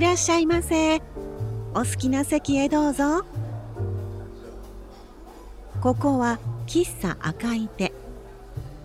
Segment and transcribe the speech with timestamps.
[0.00, 1.02] いらっしゃいませ。
[1.74, 3.22] お好きな席へどうぞ。
[5.82, 7.92] ここは喫茶赤い手。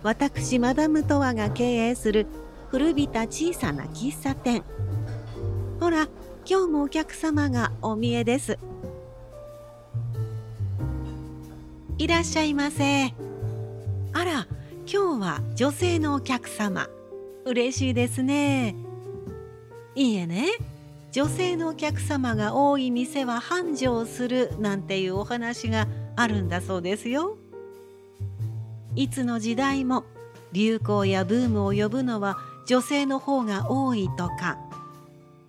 [0.03, 2.27] 私マダムトワが経営する
[2.67, 4.65] 古びた小さな喫茶店。
[5.79, 6.09] ほら
[6.45, 8.59] 今日もお客様がお見えです。
[11.97, 13.05] いらっしゃいませ。
[13.05, 14.47] あら
[14.85, 16.89] 今日は女性のお客様。
[17.45, 18.75] 嬉しいですね。
[19.95, 20.74] いいえね。
[21.15, 25.87] 女性のお客様が多い店は繁盛するなんていうお話が
[26.17, 27.37] あるんだそうですよ。
[28.97, 30.03] いつの時代も
[30.51, 32.37] 流行やブームを呼ぶのは
[32.67, 34.57] 女性の方が多いとか。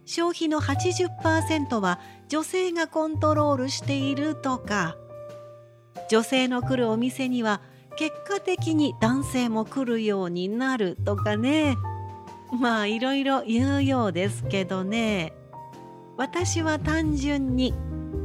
[0.05, 1.99] 消費の80%は
[2.29, 4.97] 女性がコントロールしているとか。
[6.09, 7.61] 女性の来るお店には
[7.97, 11.77] 結果的に男性も来るようになるとかね。
[12.53, 15.33] まあいろいろ言うようですけどね。
[16.17, 17.75] 私は単純に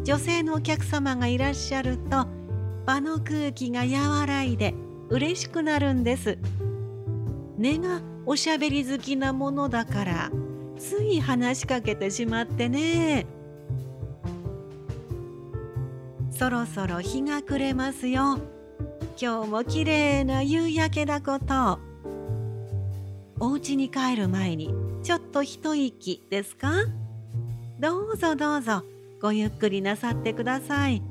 [0.04, 2.26] 女性のお客様がいらっしゃると
[2.86, 4.74] 場の空気が和らいで
[5.10, 6.38] 嬉しくなるんです。
[7.58, 10.32] 根がおしゃべり好きなものだから
[10.78, 13.28] つい話しかけてしまってね。
[16.32, 18.40] そろそろ日が暮れますよ。
[19.22, 21.78] 今日も綺麗な夕焼けだこと。
[23.40, 26.72] お家に帰る前にちょっと一息ですか？
[27.82, 28.84] どうぞどうぞ
[29.20, 31.02] ごゆっくりなさってください。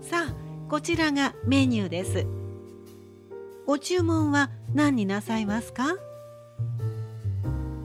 [0.00, 0.34] さあ
[0.70, 2.24] こちらがメニューです。
[3.66, 5.96] ご注文は何になさいますか？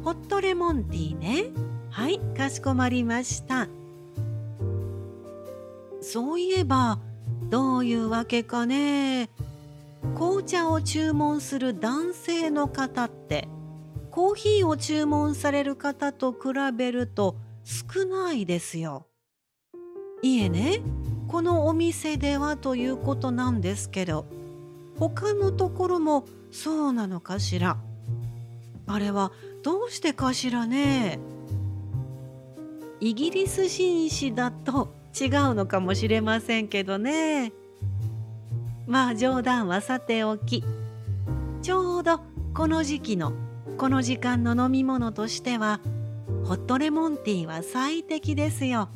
[0.05, 1.47] ホットレモンティーね。
[1.89, 3.67] はいかしこまりました。
[6.01, 6.99] そういえば
[7.49, 9.29] どういうわけかね。
[10.15, 13.49] 紅茶を注文する男性の方って
[14.17, 16.39] コーヒーを注文される方と比
[16.75, 19.05] べると少ないですよ。
[20.23, 20.81] いえね
[21.27, 24.25] このお店ではということなんですけど
[24.97, 27.77] 他のところもそうなのかしら？
[28.87, 29.31] あれは
[29.61, 31.19] どうしてかしらね？
[32.99, 37.53] イギリス紳士だと違うのかもしれませんけどね。
[38.87, 40.63] まあ冗談はさておき
[41.61, 42.21] ちょうど
[42.55, 43.33] この時期の
[43.77, 45.79] この時間の飲み物としては
[46.45, 48.89] ホットレモンティーは最適ですよ。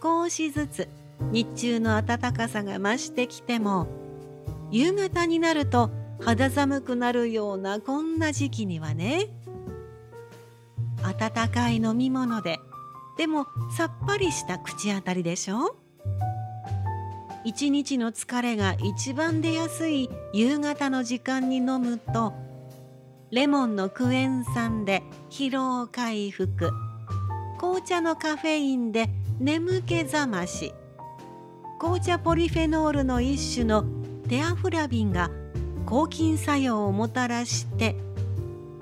[0.00, 0.88] 少しずつ
[1.32, 3.88] 日中の暖かさが増してきても
[4.70, 9.26] 夕方になると肌寒くなるようなこんな時期にはね。
[11.02, 12.58] 温かい飲み物で
[13.18, 15.76] でもさっぱりした口当たりでしょ。
[17.44, 22.45] 一日の疲れが一番出やすい夕方の時間に飲むと
[23.32, 26.70] レモンのクエン酸で疲労回復。
[27.58, 29.08] 紅茶のカフェインで
[29.40, 30.72] 眠気覚まし。
[31.80, 33.84] 紅茶ポリフェノールの一種の
[34.28, 35.32] テアフラビンが
[35.86, 37.96] 抗菌作用をもたらして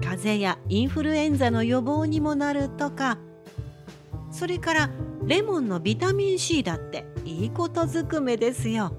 [0.02, 3.16] 風邪やインフルエンザの予防にもなるとか。
[4.30, 4.90] それから
[5.24, 8.94] レモンのビタミン C だっていいことずくめですよ。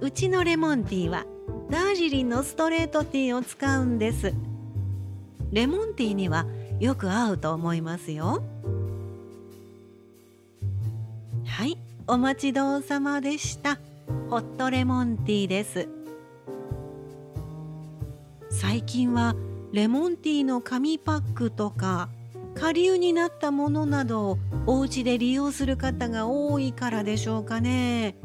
[0.00, 1.24] うちのレモンティーは
[1.70, 4.32] ダージリンのストレートティーを使うんです。
[5.50, 6.46] レモンティーには
[6.78, 8.42] よく合うと思いますよ。
[11.46, 13.78] はいお待ちどうさまでした。
[14.28, 15.88] ホットレモンティーです。
[18.50, 19.34] 最近は
[19.72, 22.08] レモンティーの紙パックとか
[22.54, 28.16] 下流になったものなどをお家で利用する方が多いからでしょうかね。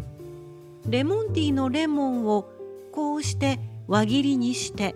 [0.88, 2.59] レモンティーのレモンを
[2.92, 4.96] こうして輪切りにして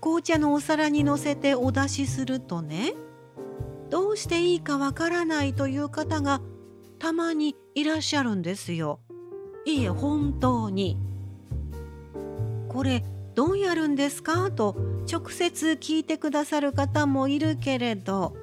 [0.00, 2.94] 紅茶のお皿にのせてお出しするとね
[3.90, 6.40] どうしていいかわからないという方が
[6.98, 9.00] たまにいらっしゃるんですよ。
[9.64, 10.96] いいえ本当に。
[12.68, 13.04] これ
[13.34, 14.50] どうやるんですか？
[14.50, 14.76] と
[15.10, 18.34] 直接聞いてくださる方もいるけれど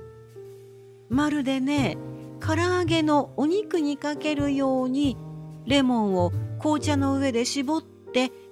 [1.10, 1.98] まるでね
[2.40, 5.18] 唐揚げのお肉にかけるように
[5.66, 7.93] レモンを紅茶の上で絞って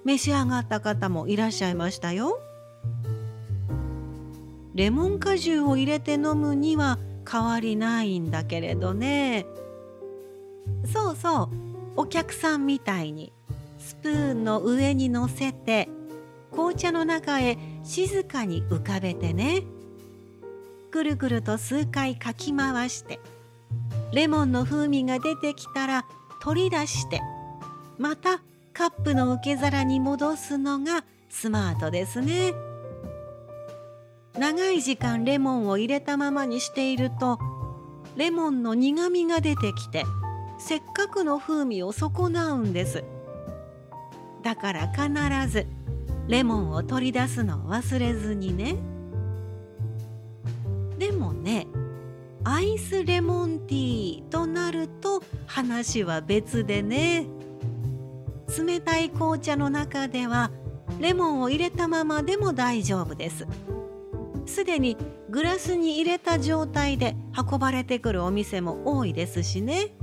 [0.04, 2.40] 召し上がった方もいらっしゃいましたよ。
[4.74, 6.98] レモン果汁を入れて飲むには
[7.30, 9.46] 変わりないんだけれどね。
[10.92, 11.48] そうそう。
[11.96, 13.32] お客さんみたいに
[13.78, 15.88] スプーンの上に乗せて
[16.50, 19.62] 紅茶の中へ静かに浮かべてね。
[20.90, 23.18] くるくると数回かき回して
[24.12, 26.04] レモンの風味が出てきたら
[26.42, 27.20] 取り出して
[27.98, 28.42] また
[28.74, 32.54] カップの受け皿に戻すのがスマートですね。
[34.38, 37.38] 長い時間レモンを入れたままにしていると
[38.16, 40.04] レモンの苦みが出てきて
[40.58, 43.04] せっかくの風味を損なうんです。
[44.42, 45.08] だから必
[45.48, 45.66] ず
[46.28, 48.76] レモンを取り出すのを忘れずにね。
[50.98, 51.66] でもね
[52.44, 57.26] アイスレモンティーとなると話は別でね。
[58.58, 60.50] 冷たい紅茶の中では
[61.00, 63.46] レモンを入れたままでも大丈夫です。
[64.46, 64.96] すでに
[65.30, 67.16] グラスに入れた状態で
[67.50, 69.94] 運ばれてくるお店も多いですしね。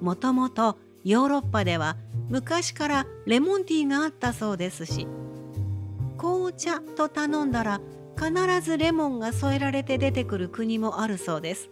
[0.00, 1.96] もともとヨーロッパでは
[2.28, 5.06] 昔からレモンティーがあったそうですし
[6.18, 7.80] 紅茶と頼んだら
[8.16, 11.70] 必ずレモンが添えられて出てくる国もあるそうです。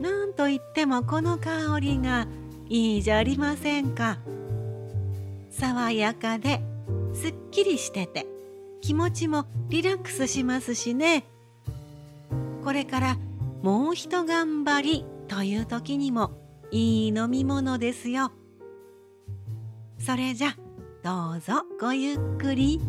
[0.00, 2.26] なんといってもこの香りが
[2.72, 4.16] いいじゃありませんか。
[5.50, 6.62] 爽やかで
[7.12, 8.26] すっきりしてて
[8.80, 11.26] 気持ちもリラックスしますしね。
[12.64, 13.18] これから
[13.62, 16.30] もうひと頑張りという時にも
[16.70, 18.32] いい飲み物ですよ。
[19.98, 20.56] それじゃ
[21.04, 22.80] どうぞごゆっくり。